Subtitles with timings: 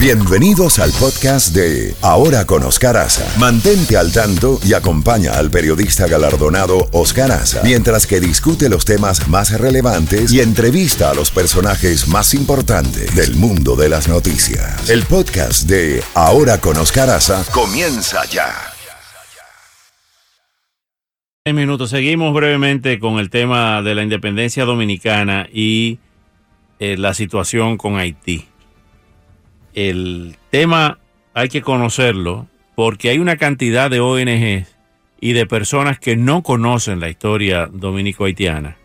[0.00, 3.38] Bienvenidos al podcast de Ahora con Oscar Aza.
[3.38, 9.28] Mantente al tanto y acompaña al periodista galardonado Oscar Aza mientras que discute los temas
[9.28, 14.88] más relevantes y entrevista a los personajes más importantes del mundo de las noticias.
[14.88, 18.54] El podcast de Ahora con Oscar Aza comienza ya.
[21.52, 21.90] minutos.
[21.90, 25.98] Seguimos brevemente con el tema de la independencia dominicana y
[26.78, 28.49] eh, la situación con Haití
[29.74, 30.98] el tema
[31.34, 34.76] hay que conocerlo porque hay una cantidad de ONGs
[35.20, 38.76] y de personas que no conocen la historia dominico-haitiana,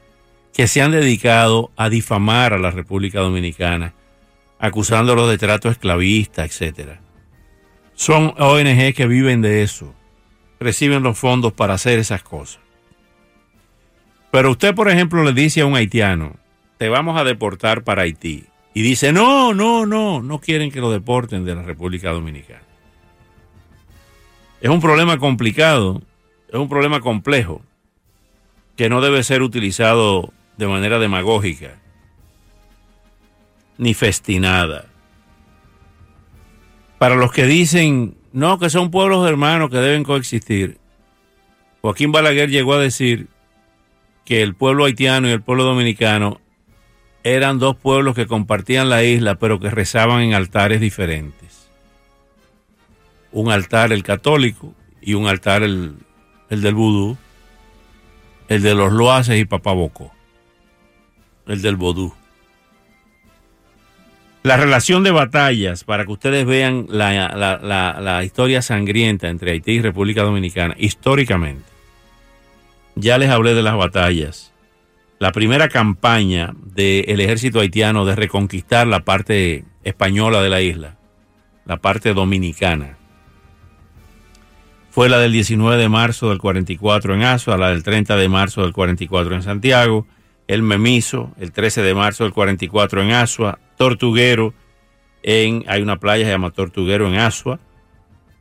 [0.53, 3.93] que se han dedicado a difamar a la República Dominicana,
[4.59, 6.99] acusándolos de trato esclavista, etc.
[7.93, 9.93] Son ONG que viven de eso,
[10.59, 12.59] reciben los fondos para hacer esas cosas.
[14.31, 16.35] Pero usted, por ejemplo, le dice a un haitiano,
[16.77, 20.91] te vamos a deportar para Haití y dice, no, no, no, no quieren que lo
[20.91, 22.61] deporten de la República Dominicana.
[24.59, 26.01] Es un problema complicado,
[26.49, 27.61] es un problema complejo,
[28.75, 31.77] que no debe ser utilizado de manera demagógica,
[33.77, 34.87] ni festinada.
[36.97, 40.79] Para los que dicen, no, que son pueblos hermanos que deben coexistir,
[41.81, 43.29] Joaquín Balaguer llegó a decir
[44.25, 46.41] que el pueblo haitiano y el pueblo dominicano
[47.25, 51.67] eran dos pueblos que compartían la isla, pero que rezaban en altares diferentes.
[53.31, 55.95] Un altar el católico y un altar el,
[56.49, 57.17] del vudú,
[58.47, 60.13] el de los loaces y papabocó,
[61.47, 62.13] el del vodú.
[64.43, 70.21] La relación de batallas, para que ustedes vean la historia sangrienta entre Haití y República
[70.21, 71.65] Dominicana, históricamente.
[72.93, 74.54] Ya les hablé de las batallas
[75.19, 80.97] la primera campaña del ejército haitiano de reconquistar la parte española de la isla,
[81.65, 82.97] la parte dominicana.
[84.91, 88.61] Fue la del 19 de marzo del 44 en Asua, la del 30 de marzo
[88.61, 90.07] del 44 en Santiago,
[90.47, 94.53] el Memiso, el 13 de marzo del 44 en Asua, Tortuguero,
[95.23, 97.59] en, hay una playa que se llama Tortuguero en Asua.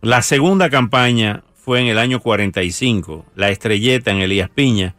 [0.00, 4.94] La segunda campaña fue en el año 45, la Estrelleta en Elías Piña,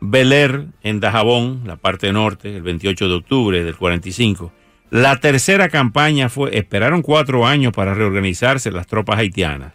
[0.00, 4.50] Beler en Dajabón, la parte norte, el 28 de octubre del 45.
[4.90, 9.74] La tercera campaña fue, esperaron cuatro años para reorganizarse las tropas haitianas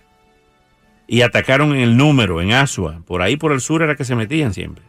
[1.08, 4.16] y atacaron en el número, en Asua, por ahí por el sur era que se
[4.16, 4.84] metían siempre.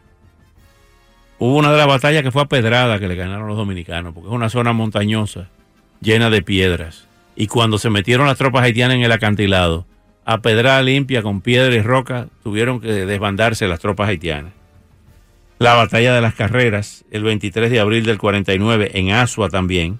[1.37, 4.29] Hubo una de las batallas que fue a Pedrada que le ganaron los dominicanos, porque
[4.29, 5.49] es una zona montañosa,
[6.01, 7.07] llena de piedras.
[7.35, 9.85] Y cuando se metieron las tropas haitianas en el acantilado,
[10.25, 14.56] a Pedrada limpia con piedra y roca, tuvieron que desbandarse las tropas haitianas
[15.59, 19.99] la batalla de las carreras, el 23 de abril del 49, en Asua también,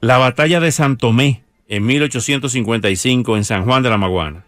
[0.00, 4.46] la batalla de Santomé, en 1855, en San Juan de la Maguana,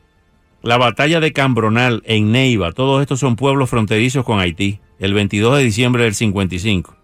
[0.63, 5.59] la batalla de Cambronal, en Neiva, todos estos son pueblos fronterizos con Haití, el 22
[5.59, 6.97] de diciembre del 55,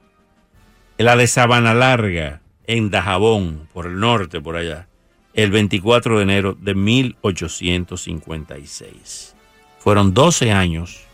[0.96, 4.88] la de Sabana Larga, en Dajabón, por el norte, por allá,
[5.34, 9.36] el 24 de enero de 1856.
[9.78, 11.09] Fueron 12 años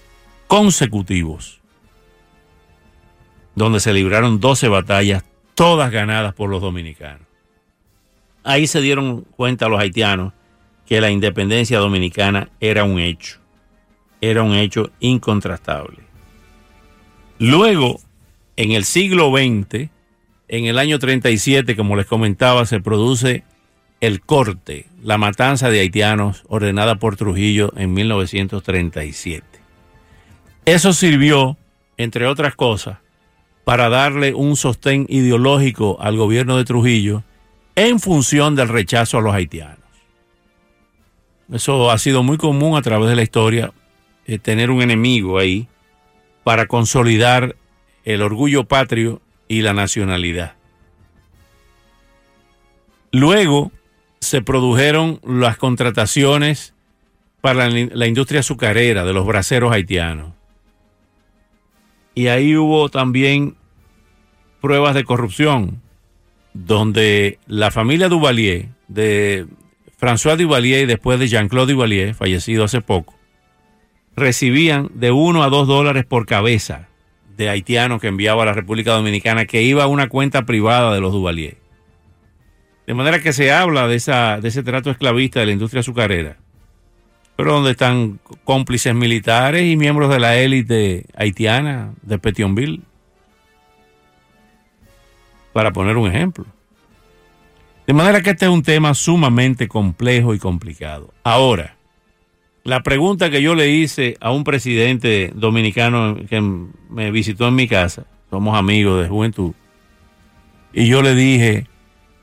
[0.47, 1.61] consecutivos,
[3.55, 5.25] donde se libraron 12 batallas,
[5.55, 7.27] todas ganadas por los dominicanos.
[8.45, 10.33] Ahí se dieron cuenta los haitianos
[10.87, 13.41] que la independencia dominicana era un hecho,
[14.21, 15.99] era un hecho incontrastable.
[17.39, 18.01] Luego,
[18.57, 19.91] en el siglo XX,
[20.49, 23.45] en el año 37, como les comentaba, se produce
[24.01, 29.56] el corte, la matanza de haitianos ordenada por Trujillo en 1937.
[30.67, 31.57] Eso sirvió,
[31.97, 32.99] entre otras cosas,
[33.65, 37.23] para darle un sostén ideológico al gobierno de Trujillo
[37.77, 39.79] en función del rechazo a los haitianos.
[41.53, 43.73] Eso ha sido muy común a través de la historia,
[44.27, 45.69] eh, tener un enemigo ahí
[46.43, 47.55] para consolidar
[48.05, 50.57] el orgullo patrio y la nacionalidad.
[53.13, 53.71] Luego
[54.19, 56.75] se produjeron las contrataciones
[57.41, 60.37] para la industria azucarera de los braceros haitianos
[62.17, 63.57] y ahí hubo también
[64.63, 65.83] pruebas de corrupción,
[66.55, 69.47] donde la familia Duvalier, de
[70.01, 73.15] François Duvalier y después de Jean-Claude Duvalier, fallecido hace poco,
[74.17, 76.89] recibían de 1 a 2 dólares por cabeza
[77.37, 81.03] de haitianos que enviaba a la República Dominicana, que iba a una cuenta privada de
[81.03, 81.59] los Duvalier.
[82.87, 83.99] De manera que se habla de,
[84.41, 86.39] de ese trato esclavista de la industria azucarera
[87.37, 92.81] pero donde están cómplices militares y miembros de la élite haitiana de Petionville,
[95.53, 96.47] para poner un ejemplo.
[97.87, 101.15] De manera que este es un tema sumamente complejo y complicado.
[101.23, 101.77] Ahora,
[102.65, 106.41] la pregunta que yo le hice a un presidente dominicano que
[106.91, 109.53] me visitó en mi casa, somos amigos de juventud,
[110.73, 111.69] y yo le dije,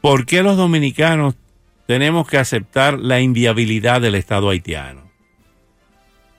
[0.02, 1.36] ¿por qué los dominicanos
[1.86, 5.04] tenemos que aceptar la inviabilidad del Estado haitiano?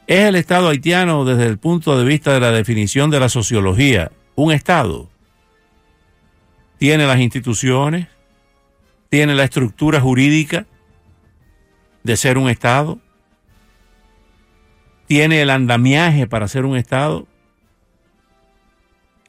[0.06, 4.12] ¿Es el Estado haitiano desde el punto de vista de la definición de la sociología
[4.34, 5.08] un Estado?
[6.78, 8.08] ¿Tiene las instituciones?
[9.08, 10.66] ¿Tiene la estructura jurídica
[12.02, 12.98] de ser un Estado?
[15.06, 17.26] ¿Tiene el andamiaje para ser un Estado?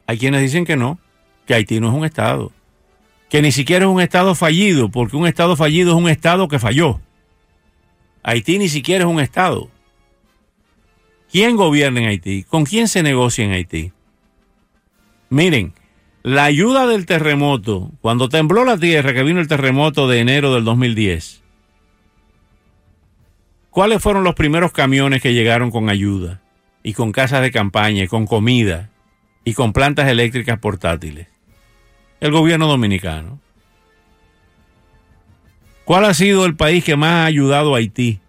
[0.06, 0.98] Hay quienes dicen que no,
[1.46, 2.52] que Haití no es un Estado,
[3.28, 6.58] que ni siquiera es un Estado fallido, porque un Estado fallido es un Estado que
[6.58, 7.00] falló.
[8.22, 9.68] Haití ni siquiera es un Estado.
[11.30, 12.44] ¿Quién gobierna en Haití?
[12.44, 13.92] ¿Con quién se negocia en Haití?
[15.28, 15.74] Miren,
[16.22, 20.64] la ayuda del terremoto, cuando tembló la tierra, que vino el terremoto de enero del
[20.64, 21.42] 2010,
[23.70, 26.42] ¿cuáles fueron los primeros camiones que llegaron con ayuda?
[26.82, 28.90] Y con casas de campaña, y con comida,
[29.44, 31.28] y con plantas eléctricas portátiles.
[32.20, 33.40] El gobierno dominicano.
[35.84, 38.20] ¿Cuál ha sido el país que más ha ayudado a Haití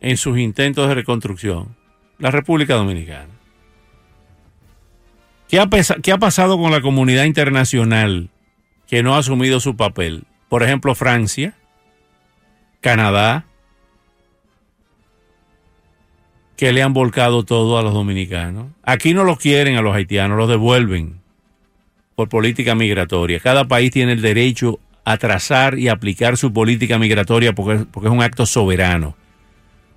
[0.00, 1.76] en sus intentos de reconstrucción?
[2.18, 3.28] La República Dominicana.
[5.48, 5.68] ¿Qué ha,
[6.02, 8.30] ¿Qué ha, pasado con la comunidad internacional
[8.86, 10.24] que no ha asumido su papel?
[10.48, 11.54] Por ejemplo, Francia,
[12.80, 13.46] Canadá,
[16.56, 18.66] que le han volcado todo a los dominicanos.
[18.82, 21.17] Aquí no los quieren a los haitianos, los devuelven
[22.18, 23.38] por política migratoria.
[23.38, 28.12] Cada país tiene el derecho a trazar y aplicar su política migratoria porque, porque es
[28.12, 29.14] un acto soberano.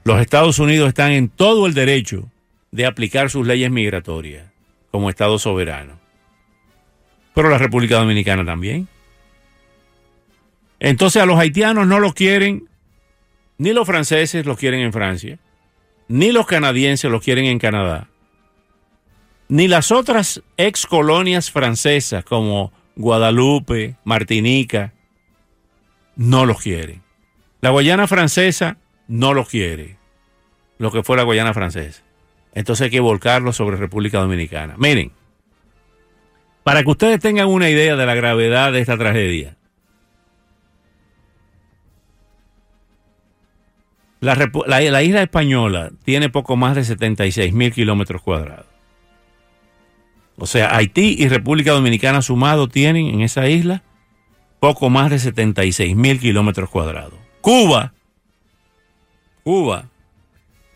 [0.04, 2.30] Los Estados Unidos están en todo el derecho
[2.70, 4.52] de aplicar sus leyes migratorias
[4.92, 6.00] como Estado soberano.
[7.34, 8.88] Pero la República Dominicana también.
[10.80, 12.70] Entonces a los haitianos no los quieren,
[13.58, 15.40] ni los franceses los quieren en Francia,
[16.08, 18.10] ni los canadienses los quieren en Canadá,
[19.52, 24.94] ni las otras ex colonias francesas como Guadalupe, Martinica,
[26.16, 27.02] no los quieren.
[27.60, 28.78] La Guayana francesa
[29.10, 29.98] no los quiere,
[30.78, 32.02] lo que fue la Guayana francesa.
[32.54, 34.76] Entonces hay que volcarlo sobre República Dominicana.
[34.78, 35.12] Miren,
[36.64, 39.58] para que ustedes tengan una idea de la gravedad de esta tragedia,
[44.22, 48.71] la, isla española tiene poco más de 76 mil kilómetros cuadrados.
[50.38, 53.84] O sea, Haití y República Dominicana sumado tienen en esa isla
[54.60, 57.16] poco más de 76 mil kilómetros cuadrados.
[57.42, 57.94] Cuba,
[59.44, 59.86] Cuba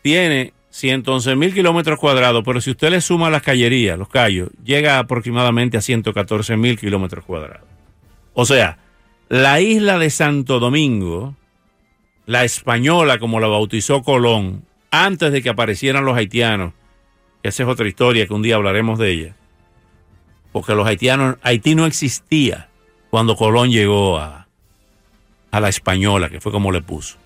[0.02, 4.98] tiene 111 mil kilómetros cuadrados, pero si usted le suma las callerías, los callos, llega
[4.98, 7.66] aproximadamente a 114 mil kilómetros cuadrados.
[8.34, 8.78] O sea,
[9.28, 11.34] la isla de Santo Domingo,
[12.26, 16.74] la española como la bautizó Colón, antes de que aparecieran los haitianos,
[17.42, 19.36] esa es otra historia que un día hablaremos de ella,
[20.56, 22.70] porque los haitianos, Haití no existía
[23.10, 24.48] cuando Colón llegó a,
[25.50, 27.18] a la española, que fue como le puso.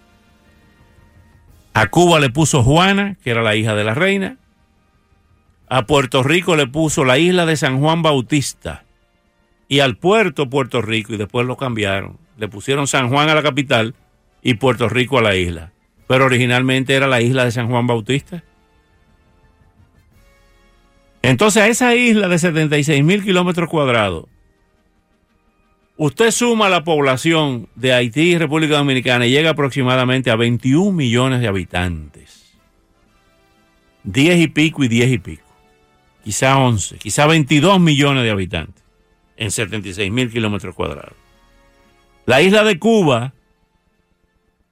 [1.73, 4.37] A Cuba le puso Juana, que era la hija de la reina.
[5.69, 8.83] A Puerto Rico le puso la isla de San Juan Bautista.
[9.69, 12.19] Y al puerto Puerto Rico, y después lo cambiaron.
[12.37, 13.95] Le pusieron San Juan a la capital
[14.43, 15.71] y Puerto Rico a la isla.
[16.09, 18.43] Pero originalmente era la isla de San Juan Bautista.
[21.23, 24.27] Entonces a esa isla de 76 mil kilómetros cuadrados,
[26.03, 31.43] Usted suma la población de Haití y República Dominicana y llega aproximadamente a 21 millones
[31.43, 32.57] de habitantes.
[34.05, 35.45] 10 y pico y 10 y pico.
[36.25, 38.83] Quizá 11, quizá 22 millones de habitantes
[39.37, 41.13] en 76 mil kilómetros cuadrados.
[42.25, 43.35] La isla de Cuba,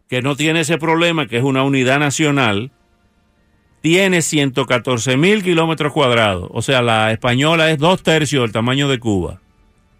[0.09, 2.73] que no tiene ese problema, que es una unidad nacional,
[3.80, 6.49] tiene 114 mil kilómetros cuadrados.
[6.52, 9.40] O sea, la española es dos tercios del tamaño de Cuba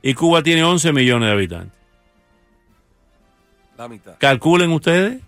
[0.03, 1.79] y Cuba tiene 11 millones de habitantes.
[3.77, 4.19] La mitad.
[4.19, 5.21] Calculen ustedes.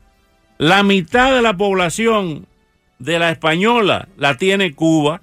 [0.59, 2.47] La mitad de la población
[2.99, 5.23] de la española la tiene Cuba.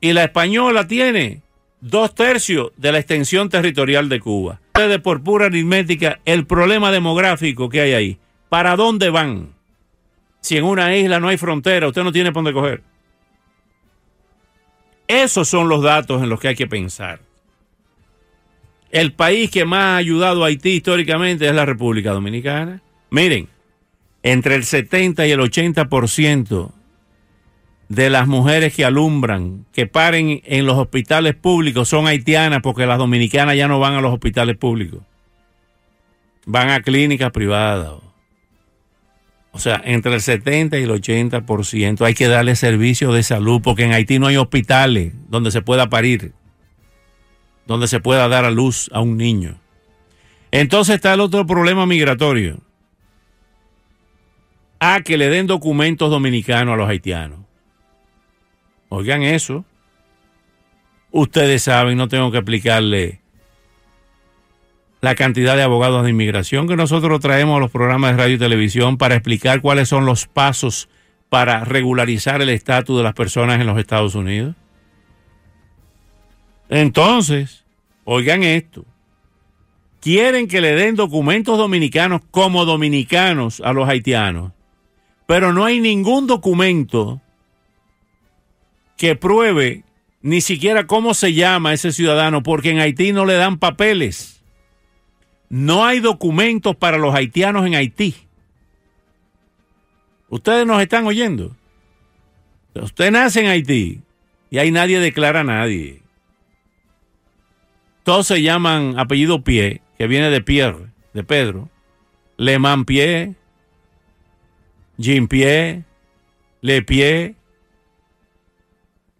[0.00, 1.42] Y la española tiene
[1.80, 4.60] dos tercios de la extensión territorial de Cuba.
[4.68, 8.18] Ustedes, por pura aritmética, el problema demográfico que hay ahí.
[8.48, 9.57] ¿Para dónde van?
[10.40, 12.82] Si en una isla no hay frontera, usted no tiene por dónde coger.
[15.06, 17.20] Esos son los datos en los que hay que pensar.
[18.90, 22.82] El país que más ha ayudado a Haití históricamente es la República Dominicana.
[23.10, 23.48] Miren,
[24.22, 26.72] entre el 70 y el 80%
[27.88, 32.98] de las mujeres que alumbran, que paren en los hospitales públicos, son haitianas porque las
[32.98, 35.02] dominicanas ya no van a los hospitales públicos.
[36.44, 38.07] Van a clínicas privadas.
[39.58, 43.82] O sea, entre el 70 y el 80% hay que darle servicio de salud porque
[43.82, 46.32] en Haití no hay hospitales donde se pueda parir,
[47.66, 49.58] donde se pueda dar a luz a un niño.
[50.52, 52.60] Entonces está el otro problema migratorio.
[54.78, 57.40] A que le den documentos dominicanos a los haitianos.
[58.90, 59.64] Oigan eso.
[61.10, 63.22] Ustedes saben, no tengo que explicarle
[65.00, 68.38] la cantidad de abogados de inmigración que nosotros traemos a los programas de radio y
[68.38, 70.88] televisión para explicar cuáles son los pasos
[71.28, 74.54] para regularizar el estatus de las personas en los Estados Unidos.
[76.68, 77.64] Entonces,
[78.04, 78.84] oigan esto,
[80.00, 84.52] quieren que le den documentos dominicanos como dominicanos a los haitianos,
[85.26, 87.20] pero no hay ningún documento
[88.96, 89.84] que pruebe
[90.22, 94.37] ni siquiera cómo se llama ese ciudadano, porque en Haití no le dan papeles.
[95.48, 98.14] No hay documentos para los haitianos en Haití.
[100.28, 101.56] Ustedes nos están oyendo.
[102.74, 104.02] Usted nace en Haití
[104.50, 106.02] y ahí nadie declara a nadie.
[108.02, 111.68] Todos se llaman apellido Pie, que viene de Pierre, de Pedro.
[112.36, 113.34] Le Pie,
[114.96, 115.84] Jean Pie,
[116.60, 117.34] Le Pie,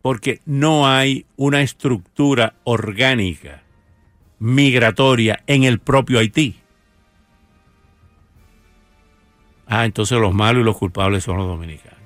[0.03, 3.63] porque no hay una estructura orgánica
[4.39, 6.57] migratoria en el propio Haití.
[9.67, 11.99] Ah, entonces los malos y los culpables son los dominicanos.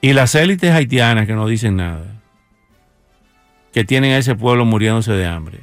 [0.00, 2.20] Y las élites haitianas que no dicen nada,
[3.72, 5.60] que tienen a ese pueblo muriéndose de hambre.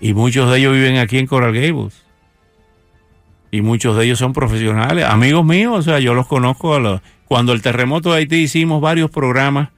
[0.00, 2.02] Y muchos de ellos viven aquí en Coral Gables
[3.52, 7.00] y muchos de ellos son profesionales, amigos míos, o sea, yo los conozco.
[7.26, 9.68] cuando el terremoto de Haití hicimos varios programas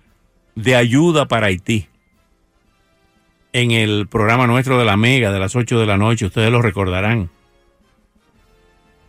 [0.55, 1.89] de ayuda para Haití.
[3.53, 6.61] En el programa nuestro de la Mega de las 8 de la noche, ustedes lo
[6.61, 7.31] recordarán.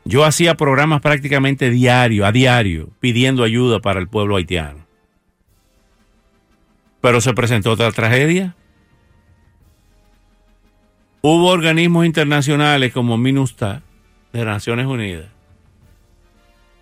[0.04, 4.86] Yo hacía programas prácticamente diario, a diario, pidiendo ayuda para el pueblo haitiano.
[7.02, 8.56] Pero se presentó otra tragedia.
[11.22, 13.82] Hubo organismos internacionales como MINUSTA,
[14.32, 15.36] de Naciones Unidas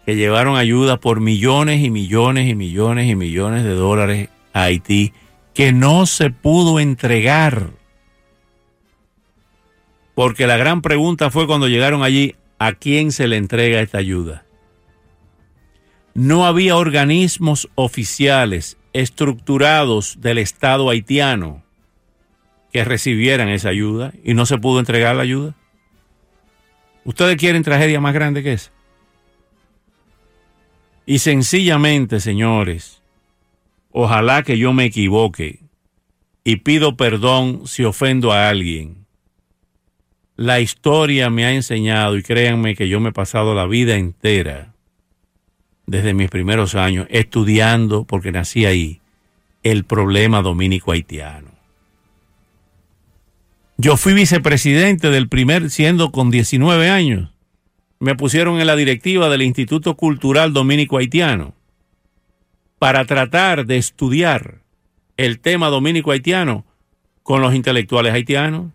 [0.06, 5.14] que llevaron ayuda por millones y millones y millones y millones de dólares Haití
[5.54, 7.72] que no se pudo entregar.
[10.16, 14.46] Porque la gran pregunta fue cuando llegaron allí, ¿a quién se le entrega esta ayuda?
[16.14, 21.64] No había organismos oficiales estructurados del Estado haitiano
[22.72, 25.56] que recibieran esa ayuda y no se pudo entregar la ayuda.
[27.06, 28.72] ¿Ustedes quieren tragedia más grande que esa?
[31.06, 33.03] Y sencillamente, señores,
[33.94, 35.60] ojalá que yo me equivoque
[36.44, 39.06] y pido perdón si ofendo a alguien.
[40.36, 44.74] La historia me ha enseñado, y créanme que yo me he pasado la vida entera,
[45.86, 49.00] desde mis primeros años, estudiando, porque nací ahí,
[49.62, 51.52] el problema dominico haitiano.
[53.78, 57.30] Yo fui vicepresidente del primer, siendo con 19 años.
[58.00, 61.54] Me pusieron en la directiva del Instituto Cultural Dominico Haitiano
[62.84, 64.60] para tratar de estudiar
[65.16, 66.66] el tema dominico haitiano
[67.24, 68.74] con los intelectuales haitianos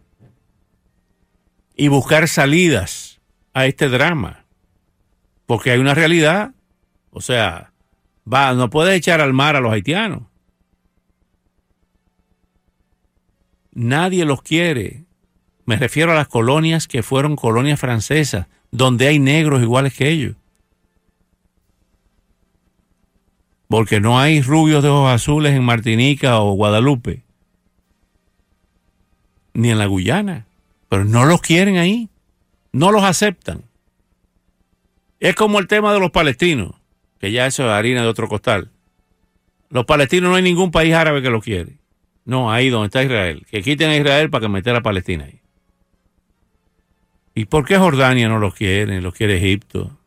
[1.76, 3.20] y buscar salidas
[3.52, 4.46] a este drama.
[5.44, 6.54] Porque hay una realidad,
[7.10, 7.74] o sea,
[8.26, 10.22] va, no puede echar al mar a los haitianos.
[13.72, 15.04] Nadie los quiere.
[15.66, 20.34] Me refiero a las colonias que fueron colonias francesas, donde hay negros iguales que ellos.
[23.68, 27.22] Porque no hay rubios de ojos azules en Martinica o Guadalupe,
[29.52, 30.46] ni en la Guyana,
[30.88, 32.08] pero no los quieren ahí,
[32.72, 33.62] no los aceptan.
[35.20, 36.74] Es como el tema de los palestinos,
[37.18, 38.70] que ya eso es harina de otro costal.
[39.70, 41.78] Los palestinos no hay ningún país árabe que los quiere.
[42.24, 43.46] No, ahí donde está Israel.
[43.50, 45.40] Que quiten a Israel para que meter a Palestina ahí.
[47.34, 49.00] ¿Y por qué Jordania no los quiere?
[49.00, 49.98] Los quiere Egipto.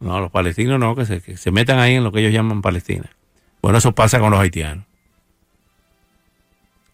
[0.00, 2.62] No, los palestinos no, que se, que se metan ahí en lo que ellos llaman
[2.62, 3.10] Palestina.
[3.62, 4.84] Bueno, eso pasa con los haitianos.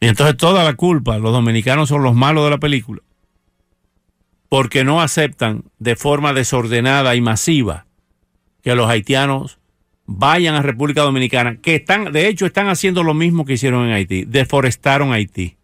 [0.01, 3.03] Y entonces toda la culpa, los dominicanos son los malos de la película.
[4.49, 7.87] Porque no aceptan de forma desordenada y masiva
[8.63, 9.59] que los haitianos
[10.07, 13.93] vayan a República Dominicana, que están, de hecho, están haciendo lo mismo que hicieron en
[13.93, 15.57] Haití, deforestaron Haití.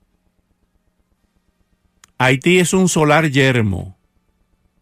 [2.18, 3.97] Haití es un solar yermo,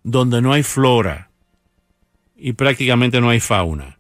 [0.03, 1.31] donde no hay flora,
[2.37, 3.99] y prácticamente no hay fauna.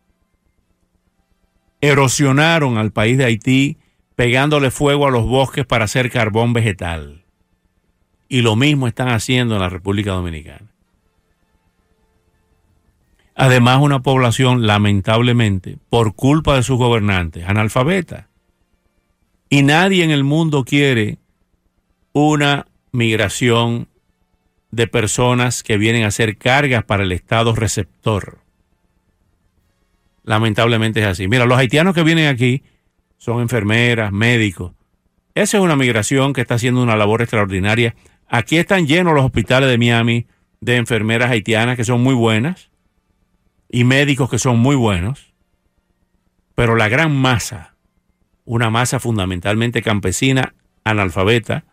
[1.81, 3.79] Erosionaron al país de Haití
[4.15, 7.25] pegándole fuego a los bosques para hacer carbón vegetal.
[8.29, 10.73] Y lo mismo están haciendo en la República Dominicana.
[13.35, 18.29] Además, una población, lamentablemente, por culpa de sus gobernantes, analfabeta.
[19.51, 21.19] Y nadie en el mundo quiere
[22.13, 23.89] una migración
[24.71, 28.39] de personas que vienen a ser cargas para el Estado receptor.
[30.25, 31.29] Lamentablemente es así.
[31.29, 32.63] Mira, los haitianos que vienen aquí
[33.17, 34.73] son enfermeras, médicos.
[35.35, 37.95] Esa es una migración que está haciendo una labor extraordinaria.
[38.29, 40.27] Aquí están llenos los hospitales de Miami
[40.61, 42.71] de enfermeras haitianas que son muy buenas
[43.69, 45.33] y médicos que son muy buenos,
[46.55, 47.77] pero la gran masa,
[48.45, 50.55] una masa fundamentalmente campesina,
[50.85, 51.65] analfabeta,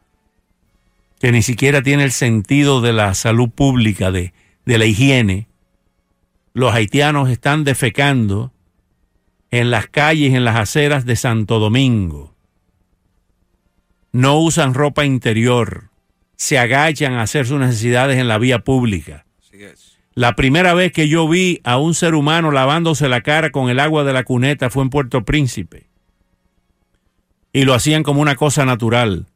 [1.24, 4.34] que ni siquiera tiene el sentido de la salud pública, de,
[4.65, 5.48] de la higiene,
[6.53, 8.51] los haitianos están defecando
[9.50, 12.36] en las calles, en las aceras de Santo Domingo.
[14.12, 15.92] No usan ropa interior,
[16.36, 19.25] se agachan a hacer sus necesidades en la vía pública.
[20.15, 23.80] La primera vez que yo vi a un ser humano lavándose la cara con el
[23.80, 25.88] agua de la cuneta fue en Puerto Príncipe.
[27.53, 29.27] Y lo hacían como una cosa natural.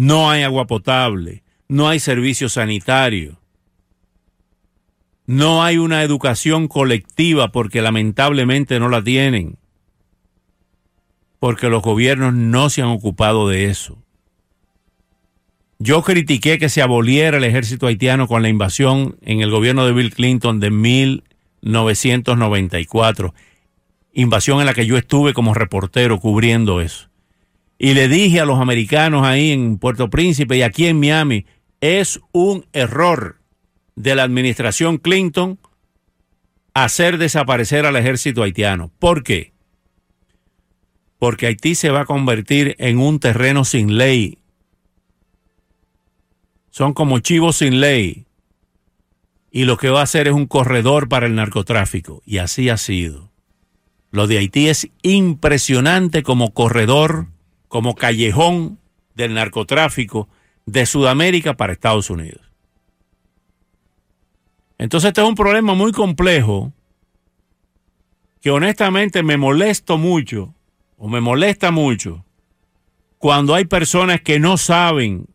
[0.00, 3.40] No hay agua potable, no hay servicio sanitario,
[5.26, 9.58] no hay una educación colectiva porque lamentablemente no la tienen,
[11.40, 14.00] porque los gobiernos no se han ocupado de eso.
[15.80, 19.94] Yo critiqué que se aboliera el ejército haitiano con la invasión en el gobierno de
[19.94, 23.34] Bill Clinton de 1994,
[24.12, 27.07] invasión en la que yo estuve como reportero cubriendo eso.
[27.78, 31.46] Y le dije a los americanos ahí en Puerto Príncipe y aquí en Miami,
[31.80, 33.40] es un error
[33.94, 35.58] de la administración Clinton
[36.74, 38.90] hacer desaparecer al ejército haitiano.
[38.98, 39.52] ¿Por qué?
[41.18, 44.38] Porque Haití se va a convertir en un terreno sin ley
[46.78, 48.26] son como chivos sin ley.
[49.50, 52.22] Y lo que va a hacer es un corredor para el narcotráfico.
[52.24, 53.32] Y así ha sido.
[54.12, 57.26] Lo de Haití es impresionante como corredor,
[57.68, 58.78] como callejón
[59.14, 60.28] del narcotráfico
[60.66, 62.42] de Sudamérica para Estados Unidos.
[64.78, 66.72] Entonces este es un problema muy complejo
[68.40, 70.54] que honestamente me molesto mucho
[70.96, 72.24] o me molesta mucho
[73.18, 75.26] cuando hay personas que no saben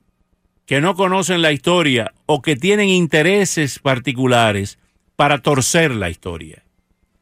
[0.66, 4.80] que no conocen la historia o que tienen intereses particulares
[5.16, 6.64] para torcer la historia.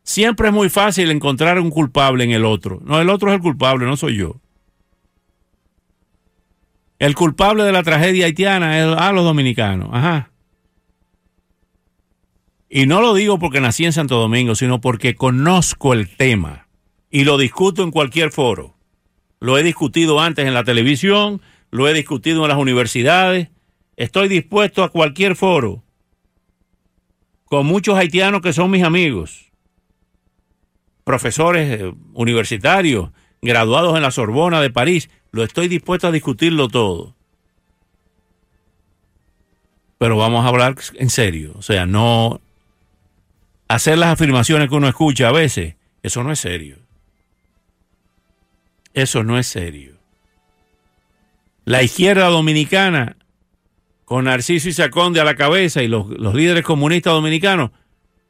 [0.03, 2.79] Siempre es muy fácil encontrar un culpable en el otro.
[2.83, 4.40] No, el otro es el culpable, no soy yo.
[7.01, 9.89] El culpable de la tragedia haitiana es a los dominicanos.
[9.91, 10.29] Ajá.
[12.69, 16.67] Y no lo digo porque nací en Santo Domingo, sino porque conozco el tema
[17.09, 18.75] y lo discuto en cualquier foro.
[19.39, 23.49] Lo he discutido antes en la televisión, lo he discutido en las universidades,
[23.95, 25.83] estoy dispuesto a cualquier foro
[27.45, 29.51] con muchos haitianos que son mis amigos,
[31.03, 33.09] profesores eh, universitarios,
[33.41, 37.15] graduados en la Sorbona de París, lo estoy dispuesto a discutirlo todo.
[39.97, 42.41] Pero vamos a hablar en serio, o sea, no
[43.67, 46.77] hacer las afirmaciones que uno escucha a veces, eso no es serio.
[48.93, 49.95] Eso no es serio.
[51.63, 53.15] La izquierda dominicana,
[54.03, 57.71] con Narciso y Saconde a la cabeza y los, líderes comunistas dominicanos,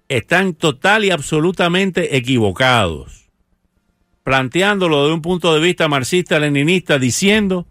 [0.10, 3.21] están total y absolutamente equivocados,
[4.24, 7.66] planteándolo de un punto de vista marxista-leninista, diciendo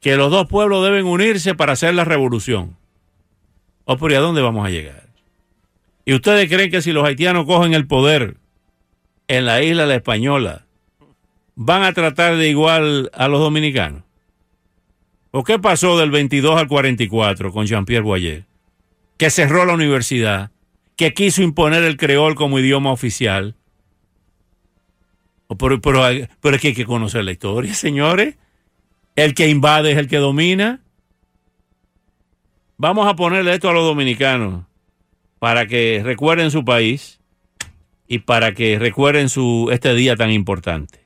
[0.00, 2.76] que los dos pueblos deben unirse para hacer la revolución.
[3.84, 5.08] ¿O por a dónde vamos a llegar?
[6.04, 8.36] ¿Y ustedes creen que si los haitianos cogen el poder
[9.28, 10.66] en la isla la Española,
[11.54, 14.02] van a tratar de igual a los dominicanos?
[15.30, 18.44] ¿O qué pasó del 22 al 44 con Jean-Pierre Boyer?
[19.16, 20.50] Que cerró la universidad,
[20.96, 23.54] que quiso imponer el creol como idioma oficial.
[25.56, 26.02] Pero, pero,
[26.40, 28.36] pero es que hay que conocer la historia, señores.
[29.16, 30.80] El que invade es el que domina.
[32.76, 34.64] Vamos a ponerle esto a los dominicanos
[35.38, 37.20] para que recuerden su país
[38.08, 41.01] y para que recuerden su, este día tan importante.